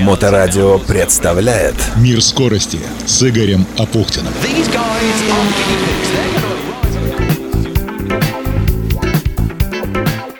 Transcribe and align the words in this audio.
Моторадио 0.00 0.78
представляет 0.78 1.74
Мир 1.96 2.22
скорости 2.22 2.78
с 3.06 3.22
Игорем 3.22 3.66
Апухтиным. 3.78 4.32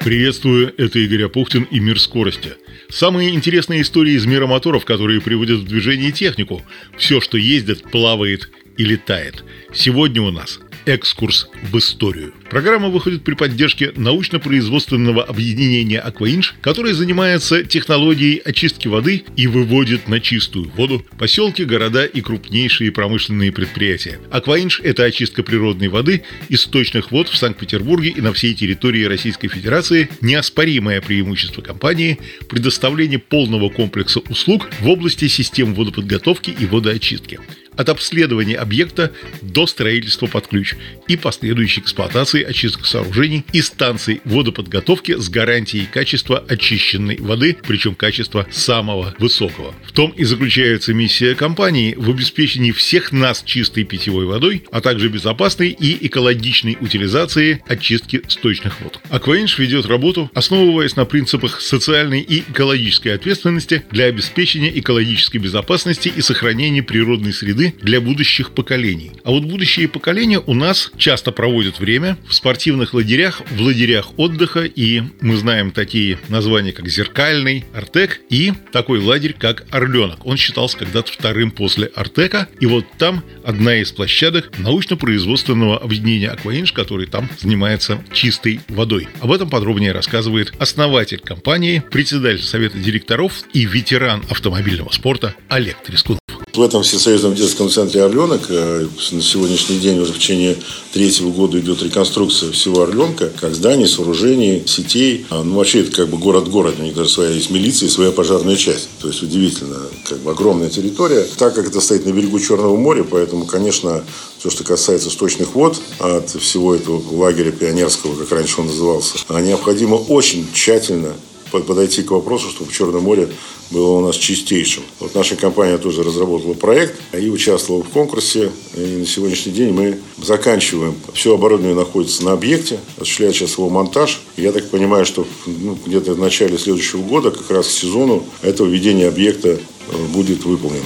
Приветствую, 0.00 0.72
это 0.78 0.98
Игорь 1.00 1.24
Апухтин 1.24 1.64
и 1.64 1.80
Мир 1.80 1.98
скорости. 1.98 2.52
Самые 2.88 3.34
интересные 3.34 3.82
истории 3.82 4.12
из 4.12 4.24
мира 4.24 4.46
моторов, 4.46 4.84
которые 4.84 5.20
приводят 5.20 5.58
в 5.58 5.64
движение 5.64 6.12
технику. 6.12 6.62
Все, 6.96 7.20
что 7.20 7.36
ездит, 7.36 7.90
плавает 7.90 8.48
и 8.76 8.84
летает. 8.84 9.42
Сегодня 9.74 10.22
у 10.22 10.30
нас 10.30 10.60
Экскурс 10.86 11.48
в 11.62 11.76
историю. 11.78 12.32
Программа 12.50 12.88
выходит 12.88 13.24
при 13.24 13.34
поддержке 13.34 13.92
научно-производственного 13.96 15.24
объединения 15.24 15.98
«Акваинж», 15.98 16.54
которое 16.60 16.94
занимается 16.94 17.64
технологией 17.64 18.38
очистки 18.38 18.86
воды 18.86 19.24
и 19.36 19.46
выводит 19.48 20.06
на 20.08 20.20
чистую 20.20 20.70
воду 20.76 21.04
поселки, 21.18 21.64
города 21.64 22.04
и 22.04 22.20
крупнейшие 22.20 22.92
промышленные 22.92 23.50
предприятия. 23.50 24.20
«Акваинж»— 24.30 24.80
это 24.84 25.04
очистка 25.04 25.42
природной 25.42 25.88
воды 25.88 26.22
из 26.48 26.62
сточных 26.62 27.10
вод 27.10 27.28
в 27.28 27.36
Санкт-Петербурге 27.36 28.10
и 28.10 28.20
на 28.20 28.32
всей 28.32 28.54
территории 28.54 29.04
Российской 29.04 29.48
Федерации, 29.48 30.08
неоспоримое 30.20 31.00
преимущество 31.00 31.62
компании– 31.62 32.18
предоставление 32.48 33.18
полного 33.18 33.70
комплекса 33.70 34.20
услуг 34.20 34.68
в 34.80 34.88
области 34.88 35.26
систем 35.26 35.74
водоподготовки 35.74 36.54
и 36.56 36.66
водоочистки 36.66 37.40
от 37.76 37.88
обследования 37.88 38.56
объекта 38.56 39.12
до 39.42 39.66
строительства 39.66 40.26
под 40.26 40.48
ключ 40.48 40.74
и 41.08 41.16
последующей 41.16 41.80
эксплуатации 41.82 42.35
очистки 42.42 42.84
сооружений 42.84 43.44
и 43.52 43.62
станций 43.62 44.20
водоподготовки 44.24 45.18
с 45.18 45.28
гарантией 45.28 45.86
качества 45.86 46.44
очищенной 46.48 47.16
воды, 47.20 47.56
причем 47.66 47.94
качества 47.94 48.46
самого 48.50 49.14
высокого. 49.18 49.74
В 49.84 49.92
том 49.92 50.10
и 50.10 50.24
заключается 50.24 50.94
миссия 50.94 51.34
компании 51.34 51.94
в 51.96 52.10
обеспечении 52.10 52.72
всех 52.72 53.12
нас 53.12 53.42
чистой 53.44 53.84
питьевой 53.84 54.26
водой, 54.26 54.64
а 54.70 54.80
также 54.80 55.08
безопасной 55.08 55.70
и 55.70 56.06
экологичной 56.06 56.76
утилизации 56.80 57.62
очистки 57.66 58.22
сточных 58.28 58.80
вод. 58.80 59.00
Акваинж 59.08 59.58
ведет 59.58 59.86
работу, 59.86 60.30
основываясь 60.34 60.96
на 60.96 61.04
принципах 61.04 61.60
социальной 61.60 62.20
и 62.20 62.40
экологической 62.40 63.08
ответственности 63.08 63.84
для 63.90 64.06
обеспечения 64.06 64.70
экологической 64.78 65.38
безопасности 65.38 66.12
и 66.14 66.20
сохранения 66.20 66.82
природной 66.82 67.32
среды 67.32 67.74
для 67.82 68.00
будущих 68.00 68.52
поколений. 68.52 69.12
А 69.24 69.30
вот 69.30 69.44
будущие 69.44 69.88
поколения 69.88 70.40
у 70.44 70.54
нас 70.54 70.90
часто 70.96 71.32
проводят 71.32 71.78
время 71.78 72.16
в 72.28 72.34
спортивных 72.34 72.94
лагерях, 72.94 73.42
в 73.50 73.60
лагерях 73.60 74.18
отдыха, 74.18 74.64
и 74.64 75.02
мы 75.20 75.36
знаем 75.36 75.70
такие 75.70 76.18
названия, 76.28 76.72
как 76.72 76.88
«Зеркальный», 76.88 77.64
«Артек» 77.74 78.20
и 78.30 78.52
такой 78.72 78.98
лагерь, 79.00 79.34
как 79.38 79.64
«Орленок». 79.70 80.26
Он 80.26 80.36
считался 80.36 80.76
когда-то 80.78 81.12
вторым 81.12 81.50
после 81.50 81.86
«Артека», 81.94 82.48
и 82.60 82.66
вот 82.66 82.86
там 82.98 83.24
одна 83.44 83.76
из 83.76 83.92
площадок 83.92 84.50
научно-производственного 84.58 85.78
объединения 85.78 86.28
«Акваинж», 86.28 86.72
который 86.72 87.06
там 87.06 87.28
занимается 87.38 88.02
чистой 88.12 88.60
водой. 88.68 89.08
Об 89.20 89.32
этом 89.32 89.48
подробнее 89.48 89.92
рассказывает 89.92 90.52
основатель 90.58 91.20
компании, 91.20 91.82
председатель 91.90 92.42
совета 92.42 92.78
директоров 92.78 93.44
и 93.52 93.64
ветеран 93.64 94.22
автомобильного 94.28 94.90
спорта 94.90 95.34
Олег 95.48 95.76
Трескунов. 95.82 96.25
В 96.56 96.62
этом 96.62 96.82
всесоюзном 96.82 97.34
детском 97.34 97.68
центре 97.68 98.02
«Орленок» 98.02 98.46
э, 98.48 98.86
на 99.12 99.20
сегодняшний 99.20 99.78
день 99.78 99.98
уже 99.98 100.14
в 100.14 100.16
течение 100.16 100.56
третьего 100.90 101.30
года 101.30 101.60
идет 101.60 101.82
реконструкция 101.82 102.50
всего 102.50 102.80
«Орленка», 102.80 103.30
как 103.38 103.54
зданий, 103.54 103.86
сооружений, 103.86 104.62
сетей. 104.66 105.26
А, 105.28 105.42
ну, 105.42 105.56
вообще, 105.56 105.80
это 105.80 105.90
как 105.90 106.08
бы 106.08 106.16
город-город, 106.16 106.76
у 106.78 106.82
них 106.82 106.94
даже 106.94 107.10
своя 107.10 107.28
есть 107.32 107.50
милиция 107.50 107.88
и 107.88 107.90
своя 107.90 108.10
пожарная 108.10 108.56
часть. 108.56 108.88
То 109.02 109.08
есть, 109.08 109.22
удивительно, 109.22 109.76
как 110.08 110.16
бы 110.20 110.30
огромная 110.30 110.70
территория. 110.70 111.26
Так 111.36 111.54
как 111.54 111.66
это 111.66 111.82
стоит 111.82 112.06
на 112.06 112.10
берегу 112.12 112.40
Черного 112.40 112.74
моря, 112.74 113.04
поэтому, 113.04 113.44
конечно, 113.44 114.02
все, 114.38 114.48
что 114.48 114.64
касается 114.64 115.10
сточных 115.10 115.54
вод 115.54 115.76
от 115.98 116.30
всего 116.30 116.74
этого 116.74 117.02
лагеря 117.14 117.50
пионерского, 117.50 118.16
как 118.16 118.32
раньше 118.32 118.62
он 118.62 118.68
назывался, 118.68 119.18
необходимо 119.28 119.96
очень 119.96 120.46
тщательно 120.54 121.12
подойти 121.50 122.02
к 122.02 122.10
вопросу, 122.10 122.50
чтобы 122.50 122.72
Черное 122.72 123.00
море 123.00 123.28
было 123.70 123.98
у 123.98 124.06
нас 124.06 124.16
чистейшим. 124.16 124.82
Вот 125.00 125.14
наша 125.14 125.36
компания 125.36 125.78
тоже 125.78 126.02
разработала 126.02 126.54
проект 126.54 127.00
и 127.12 127.28
участвовала 127.28 127.82
в 127.82 127.88
конкурсе. 127.88 128.50
И 128.74 128.98
на 128.98 129.06
сегодняшний 129.06 129.52
день 129.52 129.72
мы 129.72 129.98
заканчиваем. 130.18 130.94
Все 131.14 131.34
оборудование 131.34 131.76
находится 131.76 132.24
на 132.24 132.32
объекте, 132.32 132.78
осуществляет 132.96 133.34
сейчас 133.34 133.52
его 133.52 133.68
монтаж. 133.68 134.20
Я 134.36 134.52
так 134.52 134.70
понимаю, 134.70 135.04
что 135.06 135.26
ну, 135.46 135.78
где-то 135.86 136.14
в 136.14 136.18
начале 136.18 136.58
следующего 136.58 137.02
года, 137.02 137.30
как 137.30 137.50
раз 137.50 137.66
к 137.66 137.70
сезону, 137.70 138.24
это 138.42 138.64
введение 138.64 139.08
объекта 139.08 139.48
э, 139.48 140.06
будет 140.12 140.44
выполнено. 140.44 140.84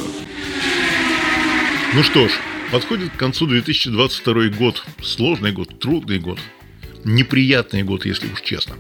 Ну 1.95 2.03
что 2.03 2.29
ж, 2.29 2.33
подходит 2.71 3.13
к 3.13 3.17
концу 3.17 3.47
2022 3.47 4.49
год. 4.59 4.83
Сложный 5.03 5.53
год, 5.53 5.79
трудный 5.79 6.19
год. 6.19 6.39
Неприятный 7.05 7.83
год, 7.83 8.07
если 8.07 8.31
уж 8.33 8.43
честно. 8.43 8.77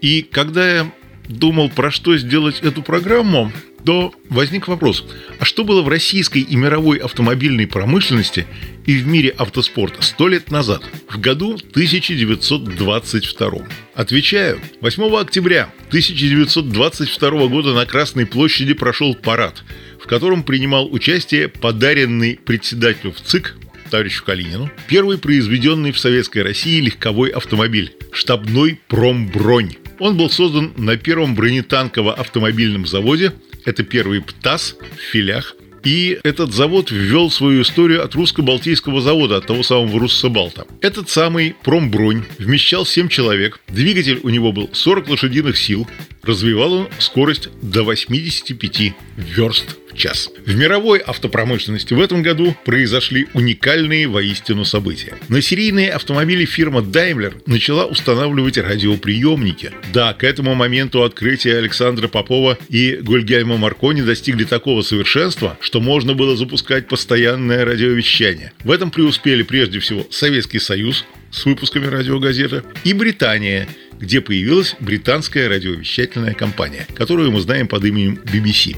И 0.00 0.22
когда 0.22 0.76
я 0.76 0.92
думал, 1.28 1.70
про 1.70 1.90
что 1.90 2.16
сделать 2.16 2.60
эту 2.60 2.82
программу, 2.82 3.52
то 3.84 4.14
возник 4.28 4.68
вопрос, 4.68 5.04
а 5.38 5.44
что 5.44 5.64
было 5.64 5.82
в 5.82 5.88
российской 5.88 6.42
и 6.42 6.56
мировой 6.56 6.98
автомобильной 6.98 7.66
промышленности 7.66 8.46
и 8.86 8.96
в 8.96 9.06
мире 9.06 9.30
автоспорта 9.30 10.02
сто 10.02 10.28
лет 10.28 10.50
назад, 10.50 10.82
в 11.08 11.18
году 11.20 11.54
1922? 11.54 13.50
Отвечаю, 13.94 14.60
8 14.80 15.16
октября 15.16 15.72
1922 15.88 17.46
года 17.48 17.74
на 17.74 17.86
Красной 17.86 18.26
площади 18.26 18.74
прошел 18.74 19.14
парад, 19.14 19.64
в 20.00 20.06
котором 20.06 20.42
принимал 20.44 20.92
участие 20.92 21.48
подаренный 21.48 22.38
председателю 22.44 23.12
в 23.12 23.20
ЦИК 23.20 23.56
товарищу 23.90 24.24
Калинину 24.24 24.70
первый 24.88 25.18
произведенный 25.18 25.92
в 25.92 25.98
Советской 25.98 26.38
России 26.38 26.80
легковой 26.80 27.28
автомобиль– 27.28 27.92
штабной 28.12 28.80
промбронь. 28.88 29.76
Он 30.02 30.16
был 30.16 30.30
создан 30.30 30.72
на 30.76 30.96
первом 30.96 31.36
бронетанково-автомобильном 31.36 32.86
заводе. 32.88 33.34
Это 33.64 33.84
первый 33.84 34.20
ПТАС 34.20 34.74
в 34.96 35.00
филях. 35.00 35.54
И 35.84 36.18
этот 36.22 36.52
завод 36.52 36.90
ввел 36.90 37.30
свою 37.30 37.62
историю 37.62 38.04
от 38.04 38.14
русско-балтийского 38.14 39.00
завода, 39.00 39.38
от 39.38 39.46
того 39.46 39.62
самого 39.62 39.98
Руссобалта. 39.98 40.66
Этот 40.80 41.08
самый 41.08 41.54
промбронь 41.62 42.24
вмещал 42.38 42.86
7 42.86 43.08
человек, 43.08 43.60
двигатель 43.68 44.20
у 44.22 44.28
него 44.28 44.52
был 44.52 44.70
40 44.72 45.08
лошадиных 45.08 45.56
сил, 45.58 45.88
развивал 46.22 46.72
он 46.72 46.88
скорость 46.98 47.48
до 47.62 47.82
85 47.82 48.94
верст 49.16 49.76
в 49.92 49.96
час. 49.96 50.30
В 50.46 50.54
мировой 50.54 51.00
автопромышленности 51.00 51.94
в 51.94 52.00
этом 52.00 52.22
году 52.22 52.56
произошли 52.64 53.26
уникальные 53.34 54.08
воистину 54.08 54.64
события. 54.64 55.14
На 55.28 55.42
серийные 55.42 55.90
автомобили 55.90 56.44
фирма 56.44 56.80
Daimler 56.80 57.34
начала 57.46 57.84
устанавливать 57.86 58.58
радиоприемники. 58.58 59.72
Да, 59.92 60.14
к 60.14 60.24
этому 60.24 60.54
моменту 60.54 61.02
открытия 61.02 61.58
Александра 61.58 62.08
Попова 62.08 62.58
и 62.68 62.98
Гольгельма 63.02 63.56
Маркони 63.56 64.02
достигли 64.02 64.44
такого 64.44 64.82
совершенства, 64.82 65.58
что 65.60 65.71
можно 65.80 66.14
было 66.14 66.36
запускать 66.36 66.88
постоянное 66.88 67.64
радиовещание. 67.64 68.52
В 68.64 68.70
этом 68.70 68.90
преуспели 68.90 69.42
прежде 69.42 69.78
всего 69.80 70.06
Советский 70.10 70.58
Союз, 70.58 71.04
с 71.30 71.44
выпусками 71.44 71.86
радиогазеты, 71.86 72.62
и 72.84 72.92
Британия, 72.92 73.66
где 73.98 74.20
появилась 74.20 74.76
британская 74.80 75.48
радиовещательная 75.48 76.34
компания, 76.34 76.86
которую 76.94 77.30
мы 77.32 77.40
знаем 77.40 77.68
под 77.68 77.84
именем 77.84 78.20
BBC. 78.24 78.76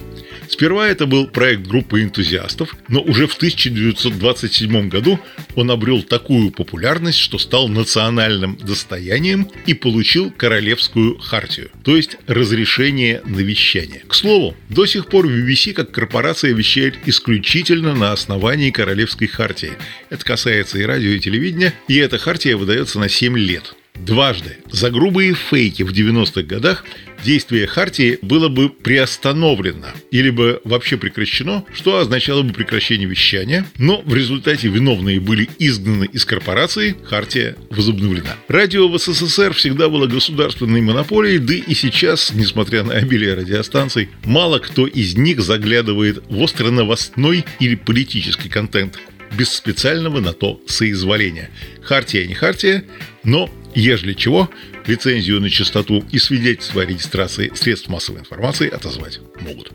Сперва 0.54 0.86
это 0.86 1.06
был 1.06 1.26
проект 1.26 1.66
группы 1.66 2.00
энтузиастов, 2.00 2.76
но 2.86 3.02
уже 3.02 3.26
в 3.26 3.34
1927 3.34 4.88
году 4.88 5.18
он 5.56 5.68
обрел 5.68 6.04
такую 6.04 6.52
популярность, 6.52 7.18
что 7.18 7.40
стал 7.40 7.66
национальным 7.66 8.56
достоянием 8.58 9.50
и 9.66 9.74
получил 9.74 10.30
королевскую 10.30 11.18
хартию, 11.18 11.72
то 11.82 11.96
есть 11.96 12.18
разрешение 12.28 13.20
на 13.24 13.40
вещание. 13.40 14.04
К 14.06 14.14
слову, 14.14 14.56
до 14.68 14.86
сих 14.86 15.08
пор 15.08 15.26
BBC 15.26 15.72
как 15.72 15.90
корпорация 15.90 16.52
вещает 16.52 16.98
исключительно 17.04 17.92
на 17.92 18.12
основании 18.12 18.70
королевской 18.70 19.26
хартии. 19.26 19.72
Это 20.08 20.24
касается 20.24 20.78
и 20.78 20.84
радио, 20.84 21.10
и 21.10 21.18
телевидения, 21.18 21.74
и 21.88 21.96
эта 21.96 22.16
хартия 22.18 22.56
выдается 22.56 23.00
на 23.00 23.08
7 23.08 23.36
лет. 23.36 23.74
Дважды 23.94 24.56
за 24.70 24.90
грубые 24.90 25.34
фейки 25.34 25.82
в 25.82 25.92
90-х 25.92 26.42
годах 26.42 26.84
действие 27.24 27.66
Хартии 27.66 28.18
было 28.22 28.48
бы 28.48 28.68
приостановлено 28.68 29.88
или 30.10 30.30
бы 30.30 30.60
вообще 30.64 30.96
прекращено, 30.96 31.64
что 31.74 31.98
означало 31.98 32.42
бы 32.42 32.52
прекращение 32.52 33.08
вещания, 33.08 33.66
но 33.78 34.02
в 34.04 34.14
результате 34.14 34.68
виновные 34.68 35.18
были 35.18 35.48
изгнаны 35.58 36.04
из 36.04 36.24
корпорации, 36.24 36.94
Хартия 37.04 37.56
возобновлена. 37.70 38.36
Радио 38.48 38.88
в 38.88 38.98
СССР 38.98 39.54
всегда 39.54 39.88
было 39.88 40.06
государственной 40.06 40.82
монополией, 40.82 41.38
да 41.38 41.54
и 41.54 41.74
сейчас, 41.74 42.32
несмотря 42.34 42.84
на 42.84 42.94
обилие 42.94 43.34
радиостанций, 43.34 44.10
мало 44.24 44.58
кто 44.58 44.86
из 44.86 45.16
них 45.16 45.40
заглядывает 45.40 46.22
в 46.28 46.38
остро-новостной 46.40 47.44
или 47.58 47.74
политический 47.74 48.48
контент. 48.48 48.98
Без 49.36 49.52
специального 49.52 50.20
на 50.20 50.32
то 50.32 50.60
соизволения. 50.66 51.50
Хартия 51.82 52.26
не 52.26 52.34
хартия, 52.34 52.84
но, 53.22 53.50
ежели 53.74 54.14
чего, 54.14 54.50
лицензию 54.86 55.40
на 55.40 55.50
частоту 55.50 56.04
и 56.10 56.18
свидетельство 56.18 56.82
о 56.82 56.86
регистрации 56.86 57.52
средств 57.54 57.88
массовой 57.88 58.20
информации 58.20 58.68
отозвать 58.68 59.20
могут. 59.40 59.72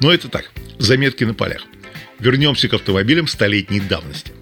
Но 0.00 0.12
это 0.12 0.28
так, 0.28 0.50
заметки 0.78 1.24
на 1.24 1.34
полях. 1.34 1.62
Вернемся 2.18 2.68
к 2.68 2.74
автомобилям 2.74 3.26
столетней 3.26 3.80
давности 3.80 4.32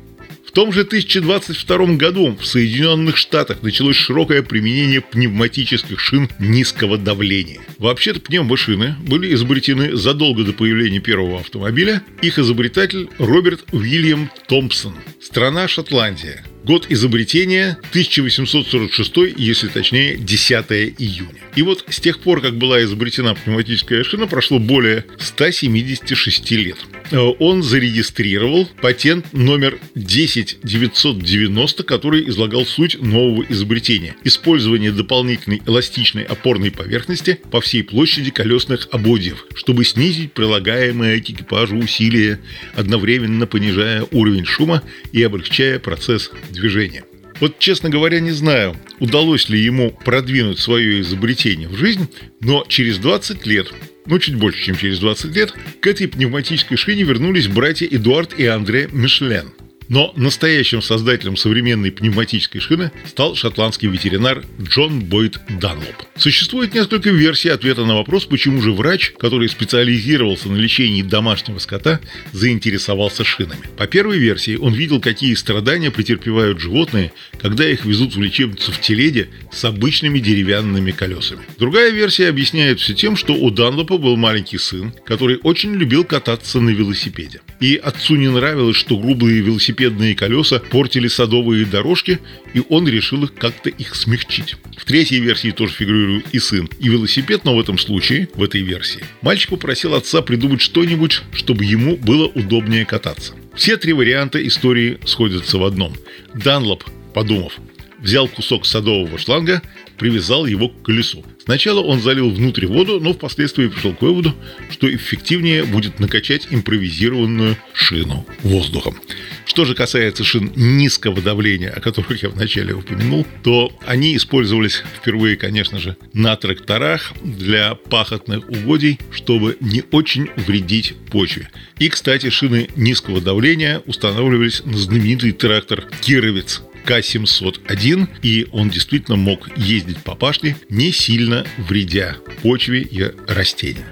том 0.54 0.72
же 0.72 0.82
1022 0.82 1.96
году 1.96 2.36
в 2.40 2.46
Соединенных 2.46 3.16
Штатах 3.16 3.62
началось 3.62 3.96
широкое 3.96 4.42
применение 4.42 5.00
пневматических 5.00 5.98
шин 5.98 6.30
низкого 6.38 6.96
давления. 6.96 7.60
Вообще-то 7.78 8.20
пневмошины 8.20 8.94
были 9.06 9.34
изобретены 9.34 9.96
задолго 9.96 10.44
до 10.44 10.52
появления 10.52 11.00
первого 11.00 11.40
автомобиля. 11.40 12.02
Их 12.22 12.38
изобретатель 12.38 13.08
Роберт 13.18 13.64
Уильям 13.72 14.30
Томпсон. 14.46 14.94
Страна 15.20 15.66
Шотландия. 15.66 16.44
Год 16.64 16.86
изобретения 16.88 17.76
1846, 17.90 19.36
если 19.36 19.68
точнее 19.68 20.16
10 20.16 20.64
июня. 20.98 21.42
И 21.56 21.62
вот 21.62 21.84
с 21.90 22.00
тех 22.00 22.20
пор, 22.20 22.40
как 22.40 22.56
была 22.56 22.82
изобретена 22.84 23.34
пневматическая 23.34 24.02
шина, 24.02 24.26
прошло 24.26 24.58
более 24.58 25.04
176 25.18 26.50
лет. 26.52 26.78
Э, 27.10 27.18
он 27.38 27.62
зарегистрировал 27.62 28.66
патент 28.80 29.32
номер 29.34 29.78
10990, 29.94 31.82
который 31.84 32.26
излагал 32.30 32.64
суть 32.64 32.98
нового 32.98 33.44
изобретения– 33.50 34.16
использование 34.24 34.90
дополнительной 34.90 35.60
эластичной 35.66 36.22
опорной 36.22 36.70
поверхности 36.70 37.38
по 37.50 37.60
всей 37.60 37.84
площади 37.84 38.30
колесных 38.30 38.88
ободьев, 38.90 39.44
чтобы 39.54 39.84
снизить 39.84 40.32
прилагаемое 40.32 41.20
к 41.20 41.28
экипажу 41.28 41.76
усилие, 41.76 42.40
одновременно 42.74 43.46
понижая 43.46 44.06
уровень 44.12 44.46
шума 44.46 44.82
и 45.12 45.22
облегчая 45.22 45.78
процесс 45.78 46.30
движения. 46.54 47.04
Вот, 47.40 47.58
честно 47.58 47.90
говоря, 47.90 48.20
не 48.20 48.30
знаю, 48.30 48.76
удалось 49.00 49.48
ли 49.48 49.60
ему 49.60 49.90
продвинуть 50.04 50.60
свое 50.60 51.00
изобретение 51.00 51.68
в 51.68 51.76
жизнь, 51.76 52.08
но 52.40 52.64
через 52.68 52.98
20 52.98 53.44
лет 53.46 53.72
ну, 54.06 54.18
чуть 54.18 54.34
больше, 54.34 54.62
чем 54.62 54.76
через 54.76 54.98
20 54.98 55.34
лет, 55.34 55.54
к 55.80 55.86
этой 55.86 56.08
пневматической 56.08 56.76
шине 56.76 57.04
вернулись 57.04 57.48
братья 57.48 57.86
Эдуард 57.86 58.38
и 58.38 58.46
Андре 58.46 58.88
Мишлен– 58.92 59.52
но 59.88 60.12
настоящим 60.16 60.82
создателем 60.82 61.36
современной 61.36 61.90
пневматической 61.90 62.60
шины 62.60 62.92
стал 63.06 63.34
шотландский 63.34 63.88
ветеринар 63.88 64.44
Джон 64.60 65.00
Бойд 65.00 65.38
Данлоп. 65.60 66.04
Существует 66.16 66.74
несколько 66.74 67.10
версий 67.10 67.48
ответа 67.48 67.84
на 67.84 67.96
вопрос, 67.96 68.24
почему 68.24 68.60
же 68.62 68.72
врач, 68.72 69.12
который 69.18 69.48
специализировался 69.48 70.48
на 70.48 70.56
лечении 70.56 71.02
домашнего 71.02 71.58
скота, 71.58 72.00
заинтересовался 72.32 73.24
шинами. 73.24 73.62
По 73.76 73.86
первой 73.86 74.18
версии, 74.18 74.56
он 74.56 74.72
видел, 74.74 75.00
какие 75.00 75.34
страдания 75.34 75.90
претерпевают 75.90 76.60
животные, 76.60 77.12
когда 77.40 77.68
их 77.68 77.84
везут 77.84 78.14
в 78.14 78.22
лечебницу 78.22 78.72
в 78.72 78.80
теледе 78.80 79.28
с 79.52 79.64
обычными 79.64 80.18
деревянными 80.18 80.90
колесами. 80.90 81.42
Другая 81.58 81.90
версия 81.90 82.28
объясняет 82.28 82.80
все 82.80 82.94
тем, 82.94 83.16
что 83.16 83.34
у 83.34 83.50
Данлопа 83.50 83.98
был 83.98 84.16
маленький 84.16 84.58
сын, 84.58 84.92
который 85.04 85.38
очень 85.42 85.74
любил 85.74 86.04
кататься 86.04 86.60
на 86.60 86.70
велосипеде. 86.70 87.40
И 87.60 87.76
отцу 87.76 88.16
не 88.16 88.28
нравилось, 88.28 88.76
что 88.76 88.96
грубые 88.96 89.40
велосипеды 89.40 89.74
велосипедные 89.84 90.14
колеса 90.14 90.60
портили 90.70 91.08
садовые 91.08 91.66
дорожки, 91.66 92.18
и 92.54 92.62
он 92.68 92.88
решил 92.88 93.24
их 93.24 93.34
как-то 93.34 93.70
их 93.70 93.94
смягчить. 93.94 94.56
В 94.76 94.84
третьей 94.84 95.20
версии 95.20 95.50
тоже 95.50 95.74
фигурирует 95.74 96.26
и 96.32 96.38
сын, 96.38 96.68
и 96.78 96.88
велосипед, 96.88 97.44
но 97.44 97.54
в 97.54 97.60
этом 97.60 97.78
случае, 97.78 98.28
в 98.34 98.42
этой 98.42 98.62
версии, 98.62 99.04
мальчик 99.22 99.50
попросил 99.50 99.94
отца 99.94 100.22
придумать 100.22 100.60
что-нибудь, 100.60 101.22
чтобы 101.32 101.64
ему 101.64 101.96
было 101.96 102.26
удобнее 102.26 102.84
кататься. 102.84 103.34
Все 103.54 103.76
три 103.76 103.92
варианта 103.92 104.44
истории 104.46 104.98
сходятся 105.04 105.58
в 105.58 105.64
одном. 105.64 105.94
Данлоп, 106.34 106.84
подумав, 107.12 107.58
взял 108.00 108.28
кусок 108.28 108.66
садового 108.66 109.18
шланга, 109.18 109.62
привязал 109.96 110.46
его 110.46 110.68
к 110.68 110.82
колесу. 110.82 111.24
Сначала 111.44 111.80
он 111.80 112.00
залил 112.00 112.30
внутрь 112.30 112.66
воду, 112.66 113.00
но 113.00 113.12
впоследствии 113.12 113.68
пришел 113.68 113.94
к 113.94 114.00
выводу, 114.00 114.34
что 114.70 114.92
эффективнее 114.92 115.64
будет 115.64 116.00
накачать 116.00 116.48
импровизированную 116.50 117.56
шину 117.74 118.26
воздухом. 118.42 118.98
Что 119.44 119.66
же 119.66 119.74
касается 119.74 120.24
шин 120.24 120.52
низкого 120.56 121.20
давления, 121.20 121.70
о 121.70 121.80
которых 121.80 122.22
я 122.22 122.30
вначале 122.30 122.74
упомянул, 122.74 123.26
то 123.42 123.70
они 123.86 124.16
использовались 124.16 124.82
впервые, 124.96 125.36
конечно 125.36 125.78
же, 125.78 125.96
на 126.14 126.34
тракторах 126.36 127.12
для 127.22 127.74
пахотных 127.74 128.48
угодий, 128.48 128.98
чтобы 129.12 129.56
не 129.60 129.84
очень 129.90 130.30
вредить 130.36 130.94
почве. 131.10 131.50
И, 131.78 131.88
кстати, 131.90 132.30
шины 132.30 132.68
низкого 132.74 133.20
давления 133.20 133.82
устанавливались 133.86 134.64
на 134.64 134.78
знаменитый 134.78 135.32
трактор 135.32 135.84
«Кировец», 136.00 136.62
к-701, 136.84 138.08
и 138.22 138.46
он 138.52 138.70
действительно 138.70 139.16
мог 139.16 139.56
ездить 139.56 139.98
по 139.98 140.14
пашне, 140.14 140.56
не 140.68 140.92
сильно 140.92 141.46
вредя 141.58 142.16
почве 142.42 142.82
и 142.82 143.10
растениям. 143.26 143.86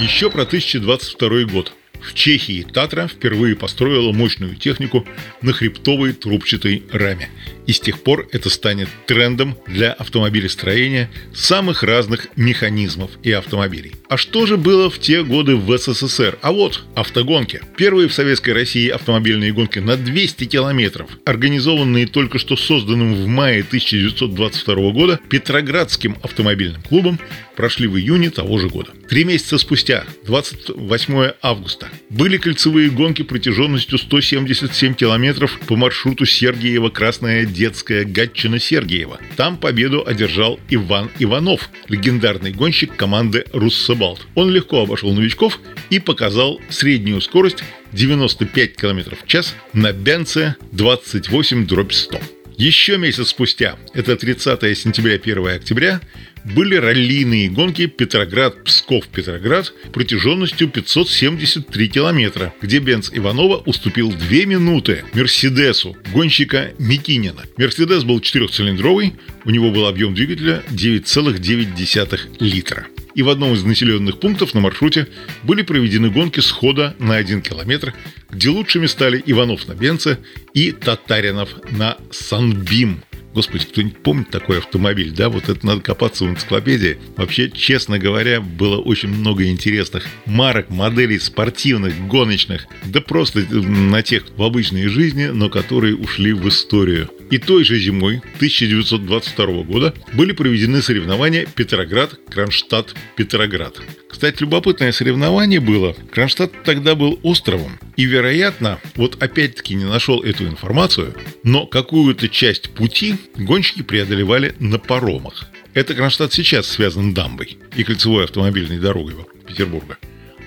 Еще 0.00 0.30
про 0.30 0.42
1022 0.42 1.44
год. 1.44 1.72
В 2.04 2.14
Чехии 2.14 2.66
Татра 2.70 3.08
впервые 3.08 3.56
построила 3.56 4.12
мощную 4.12 4.56
технику 4.56 5.06
на 5.40 5.52
хребтовой 5.52 6.12
трубчатой 6.12 6.82
раме– 6.92 7.30
и 7.66 7.72
с 7.72 7.80
тех 7.80 8.02
пор 8.02 8.28
это 8.32 8.50
станет 8.50 8.88
трендом 9.06 9.56
для 9.66 9.92
автомобилестроения 9.92 11.10
самых 11.34 11.82
разных 11.82 12.28
механизмов 12.36 13.10
и 13.22 13.32
автомобилей. 13.32 13.92
А 14.08 14.16
что 14.16 14.46
же 14.46 14.56
было 14.56 14.90
в 14.90 14.98
те 14.98 15.22
годы 15.22 15.56
в 15.56 15.76
СССР? 15.76 16.38
А 16.42 16.52
вот 16.52 16.84
автогонки. 16.94 17.62
Первые 17.76 18.08
в 18.08 18.14
Советской 18.14 18.50
России 18.50 18.88
автомобильные 18.88 19.52
гонки 19.52 19.78
на 19.78 19.96
200 19.96 20.44
километров, 20.44 21.10
организованные 21.24 22.06
только 22.06 22.38
что 22.38 22.56
созданным 22.56 23.14
в 23.14 23.26
мае 23.26 23.60
1922 23.60 24.90
года 24.90 25.20
Петроградским 25.28 26.18
автомобильным 26.22 26.82
клубом, 26.82 27.18
прошли 27.56 27.86
в 27.86 27.96
июне 27.96 28.30
того 28.30 28.58
же 28.58 28.68
года. 28.68 28.92
Три 29.08 29.24
месяца 29.24 29.58
спустя, 29.58 30.04
28 30.26 31.32
августа, 31.42 31.88
были 32.10 32.36
кольцевые 32.36 32.90
гонки 32.90 33.22
протяженностью 33.22 33.98
177 33.98 34.94
километров 34.94 35.58
по 35.66 35.76
маршруту 35.76 36.24
Сергиева-Красная 36.24 37.44
детская 37.44 38.04
Гатчина 38.04 38.58
Сергиева. 38.58 39.18
Там 39.36 39.56
победу 39.56 40.04
одержал 40.06 40.58
Иван 40.68 41.10
Иванов, 41.18 41.70
легендарный 41.88 42.52
гонщик 42.52 42.96
команды 42.96 43.44
Руссобалт. 43.52 44.26
Он 44.34 44.50
легко 44.50 44.82
обошел 44.82 45.12
новичков 45.12 45.60
и 45.90 45.98
показал 45.98 46.60
среднюю 46.68 47.20
скорость 47.20 47.64
95 47.92 48.76
км 48.76 49.16
в 49.16 49.26
час 49.26 49.54
на 49.72 49.92
Бенце 49.92 50.56
28 50.72 51.66
дробь 51.66 51.92
100. 51.92 52.20
Еще 52.56 52.98
месяц 52.98 53.28
спустя, 53.30 53.76
это 53.94 54.16
30 54.16 54.78
сентября 54.78 55.16
1 55.16 55.46
октября, 55.48 56.00
были 56.44 56.76
раллийные 56.76 57.48
гонки 57.48 57.86
Петроград-Псков-Петроград 57.86 59.72
протяженностью 59.92 60.68
573 60.68 61.88
километра, 61.88 62.54
где 62.60 62.78
Бенц 62.78 63.10
Иванова 63.12 63.56
уступил 63.64 64.10
2 64.10 64.18
минуты 64.46 65.04
Мерседесу 65.14 65.96
гонщика 66.12 66.72
Микинина. 66.78 67.42
Мерседес 67.56 68.04
был 68.04 68.20
четырехцилиндровый, 68.20 69.14
у 69.44 69.50
него 69.50 69.70
был 69.70 69.86
объем 69.86 70.14
двигателя 70.14 70.62
9,9 70.70 72.36
литра 72.40 72.86
и 73.14 73.22
в 73.22 73.28
одном 73.28 73.54
из 73.54 73.62
населенных 73.62 74.18
пунктов 74.18 74.54
на 74.54 74.60
маршруте 74.60 75.06
были 75.42 75.62
проведены 75.62 76.10
гонки 76.10 76.40
схода 76.40 76.94
на 76.98 77.16
1 77.16 77.42
километр, 77.42 77.94
где 78.30 78.48
лучшими 78.48 78.86
стали 78.86 79.22
Иванов 79.24 79.68
на 79.68 79.74
Бенце 79.74 80.18
и 80.52 80.72
Татаринов 80.72 81.50
на 81.70 81.96
Санбим. 82.10 83.02
Господи, 83.34 83.66
кто-нибудь 83.66 83.98
помнит 83.98 84.30
такой 84.30 84.58
автомобиль, 84.58 85.10
да? 85.10 85.28
Вот 85.28 85.48
это 85.48 85.66
надо 85.66 85.80
копаться 85.80 86.24
в 86.24 86.30
энциклопедии. 86.30 86.98
Вообще, 87.16 87.50
честно 87.50 87.98
говоря, 87.98 88.40
было 88.40 88.78
очень 88.78 89.08
много 89.08 89.46
интересных 89.46 90.06
марок, 90.24 90.70
моделей 90.70 91.18
спортивных, 91.18 92.06
гоночных, 92.06 92.68
да 92.84 93.00
просто 93.00 93.40
на 93.40 94.02
тех 94.02 94.24
в 94.36 94.42
обычной 94.42 94.86
жизни, 94.86 95.24
но 95.26 95.50
которые 95.50 95.96
ушли 95.96 96.32
в 96.32 96.48
историю. 96.48 97.10
И 97.30 97.38
той 97.38 97.64
же 97.64 97.78
зимой 97.78 98.18
1922 98.36 99.46
года 99.64 99.94
были 100.12 100.32
проведены 100.32 100.82
соревнования 100.82 101.46
Петроград-Кронштадт-Петроград. 101.46 103.80
Кстати, 104.08 104.42
любопытное 104.42 104.92
соревнование 104.92 105.58
было. 105.58 105.96
Кронштадт 106.12 106.52
тогда 106.62 106.94
был 106.94 107.18
островом. 107.24 107.80
И, 107.96 108.04
вероятно, 108.04 108.80
вот 108.96 109.22
опять-таки 109.22 109.74
не 109.74 109.84
нашел 109.84 110.22
эту 110.22 110.46
информацию, 110.46 111.14
но 111.42 111.66
какую-то 111.66 112.28
часть 112.28 112.70
пути 112.70 113.16
гонщики 113.36 113.82
преодолевали 113.82 114.54
на 114.58 114.78
паромах. 114.78 115.48
Это 115.74 115.94
Кронштадт 115.94 116.32
сейчас 116.32 116.66
связан 116.66 117.14
дамбой 117.14 117.58
и 117.76 117.84
кольцевой 117.84 118.24
автомобильной 118.24 118.78
дорогой 118.78 119.14
Петербурга. 119.46 119.98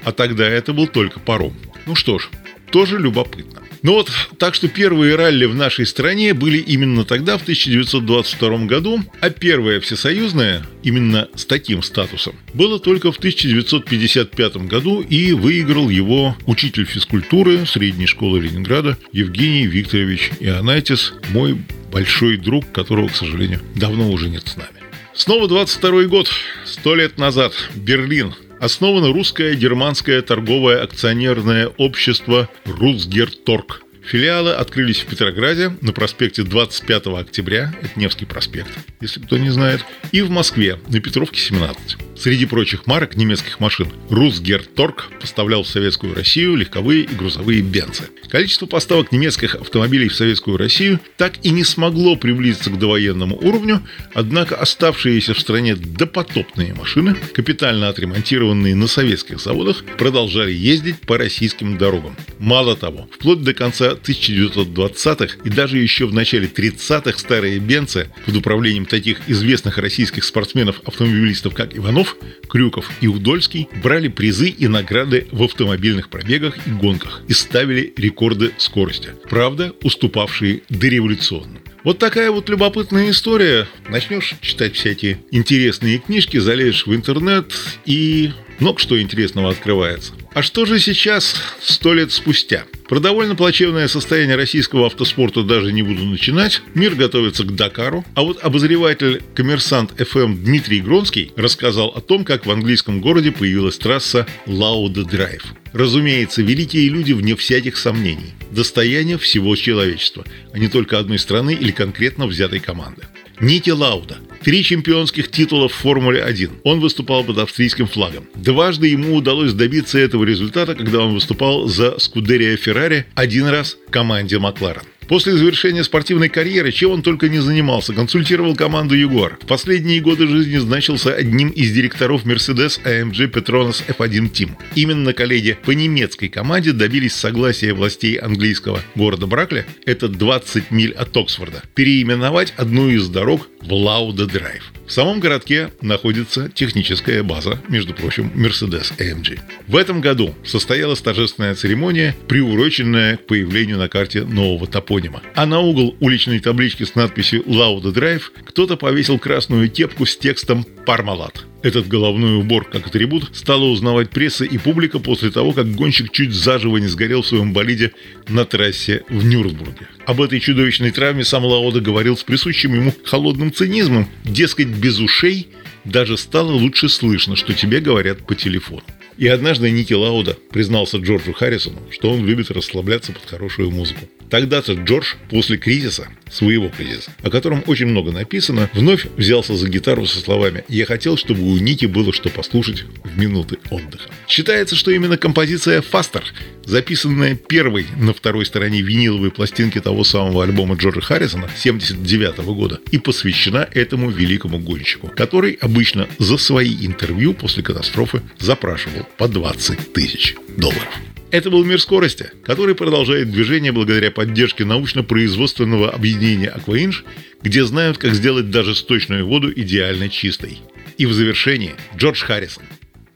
А 0.03 0.11
тогда 0.11 0.47
это 0.47 0.73
был 0.73 0.87
только 0.87 1.19
паром. 1.19 1.53
Ну 1.85 1.95
что 1.95 2.19
ж, 2.19 2.29
тоже 2.71 2.97
любопытно. 2.97 3.61
Ну 3.87 3.93
вот, 3.93 4.11
так 4.37 4.53
что 4.53 4.67
первые 4.67 5.15
ралли 5.15 5.45
в 5.45 5.55
нашей 5.55 5.85
стране 5.85 6.33
были 6.33 6.57
именно 6.57 7.05
тогда, 7.05 7.37
в 7.37 7.43
1922 7.43 8.65
году, 8.65 8.99
а 9.21 9.29
первое 9.29 9.79
всесоюзное, 9.79 10.65
именно 10.83 11.29
с 11.35 11.45
таким 11.45 11.81
статусом, 11.81 12.35
было 12.53 12.81
только 12.81 13.13
в 13.13 13.17
1955 13.17 14.57
году 14.67 14.99
и 14.99 15.31
выиграл 15.31 15.87
его 15.87 16.35
учитель 16.47 16.83
физкультуры 16.83 17.65
средней 17.65 18.07
школы 18.07 18.41
Ленинграда 18.41 18.97
Евгений 19.13 19.65
Викторович 19.67 20.31
Ионайтис, 20.41 21.13
мой 21.29 21.57
большой 21.89 22.35
друг, 22.35 22.69
которого, 22.73 23.07
к 23.07 23.15
сожалению, 23.15 23.61
давно 23.75 24.11
уже 24.11 24.27
нет 24.27 24.45
с 24.49 24.57
нами. 24.57 24.81
Снова 25.13 25.47
22 25.47 26.03
год, 26.07 26.29
сто 26.65 26.93
лет 26.93 27.17
назад, 27.17 27.53
Берлин, 27.73 28.33
основано 28.59 29.11
русское 29.13 29.55
германское 29.55 30.21
торговое 30.21 30.81
акционерное 30.83 31.67
общество 31.77 32.49
«Русгерторг». 32.65 33.86
Филиалы 34.07 34.53
открылись 34.53 35.01
в 35.01 35.05
Петрограде 35.07 35.75
на 35.81 35.91
проспекте 35.91 36.43
25 36.43 37.07
октября, 37.07 37.73
это 37.81 37.99
Невский 37.99 38.25
проспект, 38.25 38.69
если 39.01 39.19
кто 39.19 39.37
не 39.37 39.49
знает, 39.49 39.83
и 40.13 40.21
в 40.21 40.29
Москве 40.29 40.79
на 40.87 41.01
Петровке 41.01 41.41
17. 41.41 41.97
Среди 42.17 42.45
прочих 42.45 42.87
марок 42.87 43.17
немецких 43.17 43.59
машин 43.59 43.89
Русгерторг 44.09 45.09
поставлял 45.19 45.63
в 45.63 45.67
Советскую 45.67 46.15
Россию 46.15 46.55
легковые 46.55 47.03
и 47.03 47.15
грузовые 47.15 47.61
бензы. 47.61 48.03
Количество 48.29 48.65
поставок 48.65 49.11
немецких 49.11 49.55
автомобилей 49.55 50.07
в 50.07 50.15
Советскую 50.15 50.57
Россию 50.57 50.99
так 51.17 51.33
и 51.43 51.49
не 51.49 51.63
смогло 51.63 52.15
приблизиться 52.15 52.69
к 52.69 52.79
довоенному 52.79 53.37
уровню, 53.37 53.85
однако 54.13 54.55
оставшиеся 54.55 55.33
в 55.33 55.39
стране 55.39 55.75
допотопные 55.75 56.73
машины, 56.73 57.15
капитально 57.33 57.89
отремонтированные 57.89 58.73
на 58.73 58.87
советских 58.87 59.39
заводах, 59.39 59.83
продолжали 59.97 60.51
ездить 60.51 61.01
по 61.01 61.17
российским 61.17 61.77
дорогам. 61.77 62.15
Мало 62.39 62.75
того, 62.75 63.09
вплоть 63.13 63.43
до 63.43 63.53
конца 63.53 63.96
1920-х 64.01 65.37
и 65.43 65.49
даже 65.49 65.77
еще 65.77 66.07
в 66.07 66.13
начале 66.13 66.47
30-х 66.47 67.17
старые 67.17 67.59
бенцы 67.59 68.09
под 68.25 68.35
управлением 68.35 68.85
таких 68.85 69.19
известных 69.27 69.77
российских 69.77 70.23
спортсменов-автомобилистов, 70.23 71.53
как 71.53 71.75
Иванов, 71.75 72.17
Крюков 72.49 72.89
и 73.01 73.07
Удольский 73.07 73.67
брали 73.83 74.07
призы 74.07 74.49
и 74.49 74.67
награды 74.67 75.27
в 75.31 75.43
автомобильных 75.43 76.09
пробегах 76.09 76.55
и 76.65 76.69
гонках 76.71 77.21
и 77.27 77.33
ставили 77.33 77.93
рекорды 77.97 78.51
скорости, 78.57 79.09
правда, 79.29 79.73
уступавшие 79.83 80.61
дореволюционным. 80.69 81.61
Вот 81.83 81.99
такая 81.99 82.31
вот 82.31 82.49
любопытная 82.49 83.09
история. 83.11 83.67
Начнешь 83.87 84.35
читать 84.41 84.75
всякие 84.75 85.19
интересные 85.31 85.99
книжки, 85.99 86.37
залезешь 86.37 86.85
в 86.85 86.93
интернет 86.93 87.53
и 87.85 88.31
много 88.59 88.79
что 88.79 88.99
интересного 89.01 89.51
открывается. 89.51 90.13
А 90.33 90.41
что 90.41 90.65
же 90.65 90.79
сейчас, 90.79 91.35
сто 91.61 91.93
лет 91.93 92.11
спустя? 92.11 92.65
Про 92.87 93.01
довольно 93.01 93.35
плачевное 93.35 93.89
состояние 93.89 94.37
российского 94.37 94.85
автоспорта 94.85 95.43
даже 95.43 95.73
не 95.73 95.83
буду 95.83 96.05
начинать. 96.05 96.61
Мир 96.73 96.95
готовится 96.95 97.43
к 97.43 97.53
Дакару. 97.53 98.05
А 98.15 98.23
вот 98.23 98.39
обозреватель 98.41 99.21
коммерсант 99.35 99.91
FM 99.99 100.37
Дмитрий 100.37 100.79
Гронский 100.79 101.33
рассказал 101.35 101.89
о 101.89 101.99
том, 101.99 102.23
как 102.23 102.45
в 102.45 102.51
английском 102.51 103.01
городе 103.01 103.33
появилась 103.33 103.77
трасса 103.77 104.25
Лауда 104.45 105.03
Драйв. 105.03 105.43
Разумеется, 105.73 106.41
великие 106.41 106.87
люди 106.87 107.11
вне 107.11 107.35
всяких 107.35 107.75
сомнений. 107.75 108.33
Достояние 108.51 109.17
всего 109.17 109.55
человечества, 109.57 110.23
а 110.53 110.57
не 110.57 110.69
только 110.69 110.97
одной 110.97 111.19
страны 111.19 111.53
или 111.53 111.71
конкретно 111.71 112.25
взятой 112.25 112.59
команды. 112.59 113.03
Нити 113.39 113.69
Лауда. 113.69 114.17
Три 114.43 114.63
чемпионских 114.63 115.29
титула 115.29 115.69
в 115.69 115.73
Формуле-1. 115.73 116.61
Он 116.63 116.79
выступал 116.79 117.23
под 117.23 117.37
австрийским 117.37 117.85
флагом. 117.87 118.25
Дважды 118.33 118.87
ему 118.87 119.15
удалось 119.15 119.53
добиться 119.53 119.99
этого 119.99 120.23
результата, 120.23 120.73
когда 120.73 120.99
он 120.99 121.13
выступал 121.13 121.67
за 121.67 121.99
Скудерия 121.99 122.57
Феррари, 122.57 123.05
один 123.13 123.45
раз 123.47 123.77
команде 123.91 124.39
Макларен. 124.39 124.83
После 125.07 125.37
завершения 125.37 125.85
спортивной 125.85 126.27
карьеры, 126.27 126.71
чем 126.71 126.91
он 126.91 127.01
только 127.01 127.29
не 127.29 127.39
занимался, 127.39 127.93
консультировал 127.93 128.55
команду 128.55 128.93
Ягуар. 128.93 129.37
В 129.41 129.45
последние 129.45 130.01
годы 130.01 130.27
жизни 130.27 130.57
значился 130.57 131.13
одним 131.13 131.49
из 131.49 131.71
директоров 131.71 132.25
Mercedes 132.25 132.81
AMG 132.83 133.31
Petronas 133.31 133.83
F1 133.87 134.31
Team. 134.31 134.49
Именно 134.75 135.13
коллеги 135.13 135.57
по 135.63 135.71
немецкой 135.71 136.27
команде 136.27 136.73
добились 136.73 137.15
согласия 137.15 137.73
властей 137.73 138.15
английского 138.15 138.81
города 138.95 139.27
Бракля, 139.27 139.65
это 139.85 140.09
20 140.09 140.71
миль 140.71 140.91
от 140.91 141.15
Оксфорда, 141.15 141.63
переименовать 141.73 142.53
одну 142.57 142.89
из 142.89 143.07
дорог 143.07 143.47
в 143.61 143.73
Лауда 143.73 144.25
Драйв. 144.27 144.73
В 144.85 144.91
самом 144.91 145.19
городке 145.19 145.71
находится 145.81 146.49
техническая 146.49 147.21
база, 147.23 147.61
между 147.67 147.93
прочим, 147.93 148.31
Mercedes 148.35 148.93
AMG. 148.97 149.39
В 149.67 149.75
этом 149.75 149.99
году 149.99 150.33
состоялась 150.45 151.01
торжественная 151.01 151.55
церемония, 151.55 152.15
приуроченная 152.27 153.17
к 153.17 153.27
появлению 153.27 153.77
на 153.77 153.89
карте 153.89 154.23
нового 154.23 154.65
топонима. 154.65 154.96
А 155.35 155.45
на 155.45 155.59
угол 155.59 155.95
уличной 155.99 156.39
таблички 156.39 156.83
с 156.83 156.95
надписью 156.95 157.43
«Лауда 157.45 157.91
Драйв» 157.91 158.31
кто-то 158.45 158.77
повесил 158.77 159.19
красную 159.19 159.69
кепку 159.69 160.05
с 160.05 160.17
текстом 160.17 160.65
«Пармалат». 160.85 161.45
Этот 161.63 161.87
головной 161.87 162.37
убор, 162.37 162.65
как 162.65 162.87
атрибут, 162.87 163.35
стала 163.35 163.65
узнавать 163.65 164.09
пресса 164.09 164.45
и 164.45 164.57
публика 164.57 164.99
после 164.99 165.31
того, 165.31 165.53
как 165.53 165.73
гонщик 165.73 166.11
чуть 166.11 166.31
заживо 166.33 166.77
не 166.77 166.87
сгорел 166.87 167.23
в 167.23 167.27
своем 167.27 167.51
болиде 167.51 167.91
на 168.27 168.45
трассе 168.45 169.03
в 169.09 169.25
Нюрнбурге. 169.25 169.87
Об 170.05 170.21
этой 170.21 170.39
чудовищной 170.39 170.91
травме 170.91 171.23
сам 171.23 171.43
Лаода 171.45 171.81
говорил 171.81 172.15
с 172.15 172.23
присущим 172.23 172.73
ему 172.73 172.93
холодным 173.03 173.51
цинизмом. 173.51 174.07
Дескать, 174.23 174.67
без 174.67 174.99
ушей 174.99 175.47
даже 175.83 176.17
стало 176.17 176.51
лучше 176.51 176.89
слышно, 176.89 177.35
что 177.35 177.53
тебе 177.53 177.79
говорят 177.79 178.25
по 178.25 178.35
телефону. 178.35 178.83
И 179.17 179.27
однажды 179.27 179.71
Ники 179.71 179.93
Лауда 179.93 180.37
признался 180.51 180.97
Джорджу 180.97 181.33
Харрисону, 181.33 181.81
что 181.89 182.11
он 182.11 182.25
любит 182.25 182.51
расслабляться 182.51 183.13
под 183.13 183.25
хорошую 183.25 183.71
музыку. 183.71 184.07
Тогда-то 184.29 184.73
Джордж 184.73 185.15
после 185.29 185.57
кризиса, 185.57 186.09
своего 186.29 186.69
кризиса, 186.69 187.11
о 187.21 187.29
котором 187.29 187.63
очень 187.67 187.87
много 187.87 188.11
написано, 188.11 188.69
вновь 188.73 189.07
взялся 189.15 189.55
за 189.55 189.69
гитару 189.69 190.05
со 190.05 190.19
словами 190.19 190.65
«Я 190.67 190.85
хотел, 190.85 191.17
чтобы 191.17 191.43
у 191.43 191.57
Ники 191.57 191.85
было 191.85 192.11
что 192.11 192.29
послушать 192.29 192.83
в 193.03 193.17
минуты 193.17 193.57
отдыха». 193.69 194.09
Считается, 194.27 194.75
что 194.75 194.91
именно 194.91 195.17
композиция 195.17 195.81
«Фастер», 195.81 196.23
записанная 196.65 197.35
первой 197.35 197.87
на 197.97 198.13
второй 198.13 198.45
стороне 198.45 198.81
виниловой 198.81 199.31
пластинки 199.31 199.79
того 199.79 200.03
самого 200.03 200.43
альбома 200.43 200.75
Джорджа 200.75 201.01
Харрисона 201.01 201.49
79 201.55 202.37
года, 202.39 202.79
и 202.91 202.97
посвящена 202.97 203.67
этому 203.73 204.09
великому 204.09 204.59
гонщику, 204.59 205.07
который 205.07 205.53
обычно 205.53 206.07
за 206.19 206.37
свои 206.37 206.85
интервью 206.85 207.33
после 207.33 207.63
катастрофы 207.63 208.21
запрашивал 208.39 209.07
по 209.17 209.27
20 209.27 209.93
тысяч 209.93 210.35
долларов. 210.57 210.99
Это 211.29 211.49
был 211.49 211.65
мир 211.65 211.81
скорости, 211.81 212.31
который 212.45 212.73
продолжает 212.73 213.31
движение 213.31 213.71
благодаря 213.73 214.11
поддержке 214.11 214.63
научно-производственного 214.63 215.91
объединения 215.91 216.47
«Акваинж», 216.47 217.03
где 217.41 217.65
знают, 217.65 217.97
как 217.97 218.13
сделать 218.13 218.49
даже 218.49 218.75
сточную 218.75 219.27
воду 219.27 219.51
идеально 219.53 220.09
чистой. 220.09 220.59
И 220.97 221.05
в 221.05 221.13
завершении 221.13 221.75
Джордж 221.97 222.23
Харрисон 222.23 222.63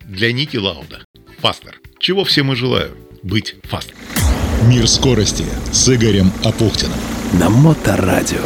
для 0.05 0.31
Ники 0.33 0.57
Лауда. 0.57 1.05
Фастер. 1.39 1.79
Чего 1.99 2.23
всем 2.23 2.51
и 2.51 2.55
желаю. 2.55 2.91
Быть 3.23 3.55
фастер. 3.63 3.95
Мир 4.67 4.87
скорости 4.87 5.45
с 5.71 5.87
Игорем 5.89 6.31
Апухтиным. 6.43 6.99
На 7.39 7.49
Моторадио. 7.49 8.41